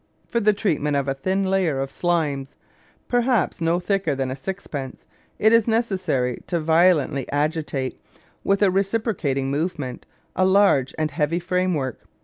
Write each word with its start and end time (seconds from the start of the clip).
For 0.27 0.39
the 0.39 0.51
treatment 0.51 0.97
of 0.97 1.07
a 1.07 1.13
thin 1.13 1.43
layer 1.43 1.79
of 1.79 1.91
slimes, 1.91 2.55
perhaps 3.07 3.61
no 3.61 3.79
thicker 3.79 4.15
than 4.15 4.31
a 4.31 4.35
sixpence, 4.35 5.05
it 5.37 5.53
is 5.53 5.67
necessary 5.67 6.41
to 6.47 6.59
violently 6.59 7.31
agitate, 7.31 8.01
with 8.43 8.63
a 8.63 8.71
reciprocating 8.71 9.51
movement, 9.51 10.07
a 10.35 10.43
large 10.43 10.95
and 10.97 11.11
heavy 11.11 11.37
framework. 11.37 11.99